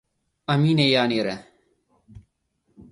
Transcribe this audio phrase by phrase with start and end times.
[0.53, 1.27] ኣሚነያ ነይረ።